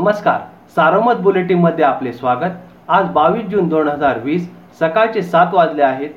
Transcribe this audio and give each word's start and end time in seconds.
नमस्कार. 0.00 0.40
सारमत 0.74 1.14
बुलेटिनमध्ये 1.14 1.84
आपले 1.84 2.12
स्वागत. 2.12 2.50
आज 2.88 3.08
बावीस 3.12 3.46
जून 3.46 3.66
दोन 3.68 3.88
हजार 3.88 4.18
वीस 4.18 4.48
सकाळचे 4.78 5.22
सात 5.22 5.54
वाजले 5.54 5.82
आहेत. 5.82 6.10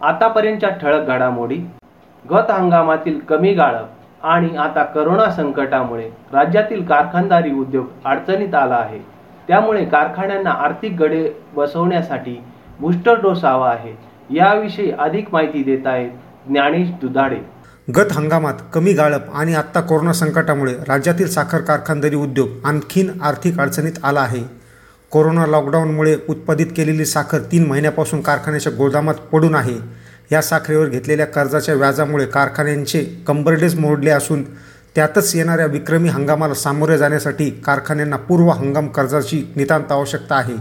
आतापर्यंतच्या 0.00 0.68
ठळक 0.70 1.06
घडामोडी 1.06 1.56
गत 2.30 2.50
हंगामातील 2.50 3.18
कमी 3.18 3.52
गाळप 3.54 4.24
आणि 4.26 4.56
आता 4.56 4.82
करोना 4.84 5.30
संकटामुळे 5.30 6.08
राज्यातील 6.32 6.84
कारखानदारी 6.86 7.52
उद्योग 7.52 7.86
अडचणीत 8.04 8.54
आला 8.54 8.76
आहे. 8.76 8.98
त्यामुळे 9.48 9.84
कारखान्यांना 9.84 10.50
आर्थिक 10.50 10.98
गडे 11.00 11.28
बसवण्यासाठी 11.56 12.36
बूस्टर 12.80 13.20
डोस 13.20 13.44
हवा 13.44 13.70
आहे. 13.70 13.94
याविषयी 14.30 14.90
अधिक 14.90 15.28
माहिती 15.32 15.62
देत 15.62 15.86
आहेत 15.86 16.10
ज्ञानेश 16.48 16.90
दुधाडे. 17.00 17.40
गत 17.96 18.12
हंगामात 18.12 18.54
कमी 18.74 18.92
गाळप 18.92 19.34
आणि 19.34 19.54
आत्ता 19.54 19.80
कोरोना 19.80 20.12
संकटामुळे 20.12 20.74
राज्यातील 20.88 21.28
साखर 21.28 21.60
कारखानदारी 21.60 22.16
उद्योग 22.16 22.48
आणखीन 22.64 23.10
आर्थिक 23.22 23.60
अडचणीत 23.60 23.92
आला 24.02 24.20
आहे. 24.20 24.42
कोरोना 25.10 25.46
लॉकडाऊनमुळे 25.46 26.16
उत्पादित 26.28 26.66
केलेली 26.76 27.04
साखर 27.04 27.38
तीन 27.38 27.66
महिन्यापासून 27.66 28.20
कारखान्याच्या 28.20 28.72
गोदामात 28.72 29.14
पडून 29.14 29.54
आहे. 29.54 29.76
या 30.32 30.42
साखरेवर 30.42 30.86
घेतलेल्या 30.86 31.26
कर्जाच्या 31.26 31.74
व्याजामुळे 31.74 32.26
कारखान्यांचे 32.26 33.24
कंबरडेज 33.26 33.78
मोडले 33.78 34.10
असून 34.10 34.42
त्यातच 34.94 35.36
येणाऱ्या 35.36 35.66
विक्रमी 35.66 36.08
हंगामाला 36.08 36.54
सामोरे 36.54 36.98
जाण्यासाठी 36.98 37.50
कारखान्यांना 37.50 38.16
पूर्व 38.16 38.48
हंगाम 38.48 38.86
कर्जाची 38.86 39.52
नितांत 39.56 39.92
आवश्यकता 39.92 40.36
आहे. 40.36 40.54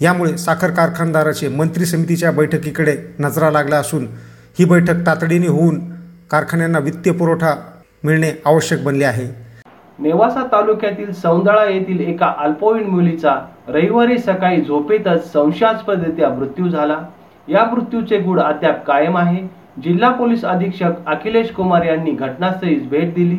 यामुळे 0.00 0.38
साखर 0.38 0.70
कारखानदाराचे 0.70 1.48
मंत्री 1.48 1.86
समितीच्या 1.86 2.30
बैठकीकडे 2.30 2.96
नजरा 3.18 3.50
लागला 3.50 3.76
असून 3.76 4.06
ही 4.58 4.64
बैठक 4.64 5.06
तातडीने 5.06 5.48
होऊन 5.48 5.91
कारखान्यांना 6.32 6.78
वित्तीय 6.78 7.12
पुरवठा 7.12 7.54
मिळणे 8.04 8.30
आवश्यक 8.46 8.84
बनले 8.84 9.04
आहे. 9.04 9.24
नेवासा 9.98 10.42
तालुक्यातील 10.52 11.12
सौंदळा 11.12 11.64
येथील 11.64 12.00
एका 12.00 12.32
अल्पवयीन 12.38 12.86
मुलीचा 12.90 13.34
रविवारी 13.68 14.18
सकाळी 14.18 14.60
झोपेतच 14.60 15.32
संशयास्पदरित्या 15.32 16.28
मृत्यू 16.28 16.68
झाला. 16.68 16.98
या 17.48 17.64
मृत्यूचे 17.64 18.18
गुढ 18.18 18.40
अद्याप 18.40 18.84
कायम 18.86 19.16
आहे. 19.16 19.42
जिल्हा 19.82 20.10
पोलीस 20.12 20.44
अधीक्षक 20.44 21.06
अखिलेश 21.06 21.50
कुमार 21.50 21.84
यांनी 21.84 22.10
घटनास्थळी 22.10 22.74
भेट 22.90 23.14
दिली. 23.14 23.38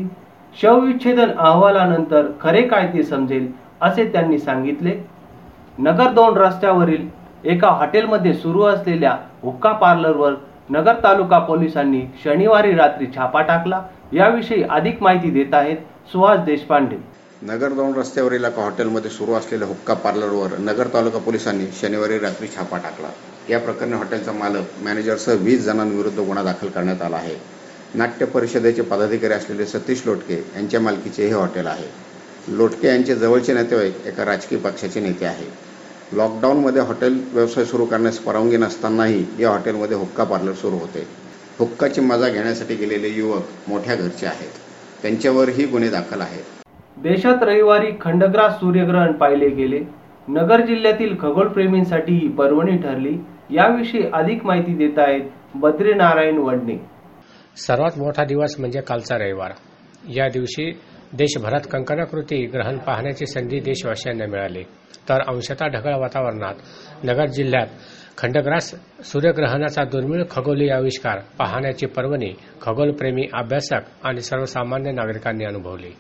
शवविच्छेदन 0.62 1.32
अहवालानंतर 1.38 2.28
खरे 2.42 2.62
काय 2.62 2.88
ते 2.88 3.04
समजेल 3.04 3.52
असे 3.82 4.06
त्यांनी 4.06 4.40
सांगितले. 4.40 4.96
नगर 5.80 6.12
दोन 6.12 6.38
रस्त्यावरील 6.38 7.08
एका 7.44 7.70
हॉटेलमध्ये 7.70 8.34
सुरू 8.34 8.64
असलेल्या 8.64 9.18
हुक्का 9.42 9.72
पार्लरवर 9.72 10.34
नगर 10.70 10.94
तालुका 11.04 11.40
पोलिसांनी 11.40 12.02
शनिवारी 12.24 12.74
रात्री 12.74 13.06
छापा 13.16 13.42
टाकला. 13.42 13.82
याविषयी 14.14 14.64
अधिक 14.64 15.02
माहिती 15.02 15.30
देत 15.30 15.54
आहेत 15.54 15.78
सुहास 16.12 16.40
देशपांडे. 16.40 16.96
नगर 17.42 17.70
दोन 17.70 17.94
रस्त्यावरील 17.94 18.46
एका 18.46 18.64
हॉटेलमध्ये 18.64 19.12
सुरू 19.12 19.34
असलेल्या 19.34 19.68
हुक्का 19.68 19.94
पार्लरवर 19.94 20.58
नगर 20.60 20.88
तालुका 20.88 21.20
पोलिसांनी 21.20 21.66
शनिवारी 21.82 22.20
रात्री 22.20 22.48
छापा 22.48 22.78
टाकला. 22.78 23.08
या 23.50 23.60
प्रकरणी 23.60 23.94
हॉटेलचा 23.94 24.32
मालक 24.32 24.84
मॅनेजरसह 24.84 25.34
वीस 25.34 25.66
जणांविरुद्ध 25.66 26.20
गुन्हा 26.20 26.44
दाखल 26.44 26.68
करण्यात 26.68 27.02
आला 27.02 27.16
आहे. 27.16 27.36
नाट्य 27.96 28.26
परिषदेचे 28.26 28.82
पदाधिकारी 28.82 29.34
असलेले 29.34 29.66
सतीश 29.66 30.04
लोटके 30.06 30.46
यांच्या 30.56 30.80
मालकीचे 30.80 31.28
हे 31.28 31.34
हॉटेल 31.34 31.68
आहे. 31.68 31.88
लोटके 32.48 32.88
यांचे 32.88 33.16
जवळचे 33.16 33.54
नातेवाईक 33.54 33.96
एका 34.06 34.26
राजकीय 34.26 34.58
पक्षाचे 34.58 35.00
नेते 35.00 35.26
आहे. 35.26 35.73
लॉकडाऊनमध्ये 36.16 36.82
हॉटेल 36.82 37.24
व्यवसाय 37.34 37.66
सुरू 37.66 37.86
करण्यास 37.86 38.18
परवानगी 38.18 38.58
नसतानाही 38.58 39.26
या 39.40 39.50
हॉटेलमध्ये 39.50 39.98
हुक्का 39.98 40.24
पार्लर 40.24 40.52
सुरू 40.52 40.76
होते. 40.76 41.08
हुक्काची 41.60 42.02
मजा 42.02 42.30
घेण्यासाठी 42.30 42.76
गेलेले 42.76 43.08
युवक 43.10 43.44
मोठ्या 43.68 43.96
घरचे 43.96 44.26
आहेत. 44.26 44.50
त्यांच्यावरही 45.02 45.66
गुन्हे 45.66 45.90
दाखल 45.90 46.22
आहेत. 46.22 46.44
देशात 46.98 47.44
रविवारी 47.44 47.92
खंडग्रास 48.02 48.54
सूर्यग्रहण 48.54 49.12
पाहिले 49.12 49.50
गेले. 49.50 49.80
नगर 50.28 50.66
जिल्ह्यातील 50.66 51.16
खगोलप्रेमींसाठी 51.22 52.14
ही 52.14 52.28
पर्वणी 52.28 52.78
ठरली. 52.78 53.14
याविषयी 53.50 54.02
अधिक 54.14 54.46
माहिती 54.46 54.74
देत 54.74 55.00
आहेत 55.00 55.22
बद्रीनारायण 55.56 56.38
वडणे. 56.38 56.86
सर्वात 57.58 57.92
मोठा 57.98 58.24
दिवस 58.24 58.56
म्हणजे 58.60 58.82
कालचा 58.82 59.18
रविवार. 59.18 59.52
या 60.16 60.28
दिवशी 60.28 60.80
देशभरात 61.14 61.62
कंकणाकृती 61.72 62.46
ग्रहण 62.46 62.78
पाहण्याची 62.78 63.26
संधी 63.26 63.60
देशवासियांना 63.60 64.26
मिळाली. 64.26 64.64
तर 65.10 65.22
अंशतः 65.28 65.68
ढगाळ 65.68 65.96
वातावरणात 66.00 66.54
नगर 67.04 67.26
जिल्ह्यात 67.26 67.68
खंडग्रास 68.18 68.76
सूर्यग्रहणाचा 69.04 69.84
दुर्मिळ 69.84 70.24
खगोलीय 70.32 70.72
आविष्कार 70.72 71.20
पाहण्याची 71.40 71.86
पर्वणी 71.86 72.34
खगोलप्रेमी 72.62 73.28
अभ्यासक 73.34 73.80
आणि 74.04 74.22
सर्वसामान्य 74.22 74.92
नागरिकांनी 74.92 75.46
अनुभवली. 75.46 75.96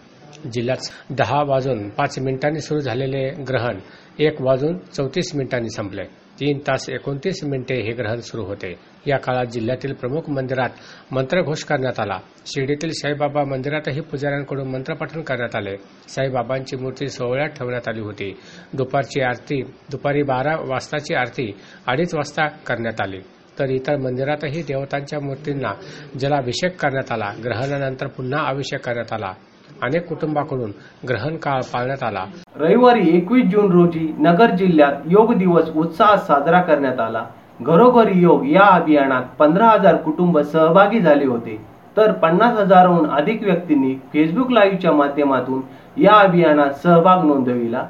जिल्ह्यात 0.53 1.11
दहा 1.11 1.43
वाजून 1.43 1.89
पाच 1.89 2.19
मिनिटांनी 2.19 2.59
सुरू 2.59 2.79
झालेले 2.79 3.29
ग्रहण 3.29 3.77
एक 4.19 4.41
वाजून 4.41 4.77
चौतीस 4.77 5.35
मिनिटांनी 5.35 5.69
संपले. 5.69 6.22
तीन 6.39 6.59
तास 6.59 6.89
एकोणतीस 6.89 7.43
मिनिटे 7.43 7.75
हे 7.75 7.91
ग्रहण 7.91 8.19
सुरू 8.19 8.43
होते. 8.43 8.75
या 9.07 9.17
काळात 9.17 9.45
जिल्ह्यातील 9.45 9.93
प्रमुख 9.93 10.29
मंदिरात 10.29 10.69
मंत्रघोष 11.11 11.63
करण्यात 11.63 11.99
आला. 11.99 12.17
शिर्डीतील 12.45 12.91
साईबाबा 12.91 13.43
मंदिरातही 13.43 14.01
पुजाऱ्यांकडून 14.01 14.67
मंत्रपठण 14.67 15.21
करण्यात 15.21 15.55
आले. 15.55 15.77
साईबाबांची 16.07 16.75
मूर्ती 16.75 17.07
सोहळ्यात 17.07 17.49
ठेवण्यात 17.49 17.87
आली 17.87 18.01
होती. 18.01 18.39
दुपारची 18.73 19.21
आरती 19.21 19.61
दुपारी 19.63 20.23
बारा 20.23 20.55
वाजताची 20.55 21.15
आरती 21.15 21.51
अडीच 21.87 22.15
वाजता 22.15 22.47
करण्यात 22.47 23.01
आली. 23.01 23.19
तर 23.59 23.69
इतर 23.69 23.97
मंदिरातही 23.97 24.61
देवतांच्या 24.61 25.19
मूर्तींना 25.19 25.71
जलाभिषेक 26.19 26.81
करण्यात 26.81 27.11
आला. 27.11 27.33
ग्रहणानंतर 27.43 28.07
पुन्हा 28.07 28.49
अभिषेक 28.49 28.79
करण्यात 28.79 29.13
आला. 29.13 29.33
अनेक 29.81 30.07
कुटुंबाकडून 30.07 30.71
ग्रहण 31.09 31.35
काळ 31.35 31.61
पाळण्यात 31.61 32.03
आला. 32.03 32.23
रविवारी 32.55 33.17
एकवीस 33.17 33.45
जून 33.45 33.71
रोजी 33.71 34.15
नगर 34.19 34.49
जिल्ह्यात 34.49 34.91
योग 35.05 35.33
दिवस 35.33 35.69
उत्साहात 35.75 36.17
साजरा 36.17 36.61
करण्यात 36.61 36.99
आला. 36.99 37.25
घरोघरी 37.61 38.21
योग 38.21 38.45
या 38.45 38.65
अभियानात 38.65 39.21
पंधरा 39.39 39.67
हजार 39.67 39.95
कुटुंब 39.95 40.39
सहभागी 40.39 40.99
झाले 40.99 41.25
होते. 41.25 41.65
तर 41.97 42.11
पन्नास 42.11 42.57
हजारहून 42.57 43.09
अधिक 43.09 43.43
व्यक्तींनी 43.43 43.95
फेसबुक 43.95 44.51
लाईव्हच्या 44.51 44.91
माध्यमातून 44.91 45.61
या 46.01 46.13
अभियानात 46.13 46.69
सहभाग 46.69 47.25
नोंदविला. 47.25 47.87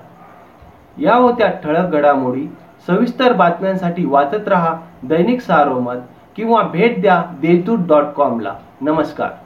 या 0.98 1.16
होत्या 1.16 1.48
ठळक 1.48 1.90
घडामोडी. 1.90 2.48
सविस्तर 2.88 3.34
बातम्यांसाठी 3.34 4.06
वाचत 4.06 4.48
रहा 4.48 4.78
दैनिक 5.04 5.42
सारोमत 5.42 5.96
किंवा 6.36 6.62
भेट 6.62 7.02
द्या 7.02 7.24
देशदूत 7.42 7.80
डॉट 7.88 8.04
कॉमला 8.04 8.54
नमस्कार. 8.82 9.43